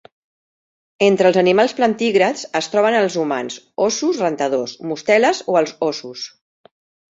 Entre 1.07 1.29
els 1.31 1.37
animals 1.41 1.75
plantígrads 1.79 2.47
es 2.61 2.71
troben 2.77 2.97
els 3.03 3.19
humans, 3.25 3.59
óssos 3.91 4.23
rentadors, 4.27 4.75
mosteles 4.95 5.45
o 5.55 5.61
els 5.65 5.79
óssos. 5.93 6.27